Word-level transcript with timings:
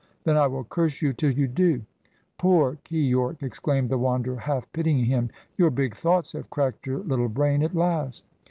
Then 0.23 0.35
I 0.35 0.47
will 0.47 0.63
curse 0.63 1.03
you 1.03 1.13
till 1.13 1.29
you 1.29 1.47
do" 1.47 1.83
"Poor 2.39 2.79
Keyork!" 2.85 3.43
exclaimed 3.43 3.89
the 3.89 3.99
Wanderer, 3.99 4.35
half 4.37 4.65
pitying 4.73 5.05
him. 5.05 5.29
"Your 5.57 5.69
big 5.69 5.93
thoughts 5.95 6.31
have 6.33 6.49
cracked 6.49 6.87
your 6.87 7.01
little 7.03 7.29
brain 7.29 7.61
at 7.61 7.75
last." 7.75 8.25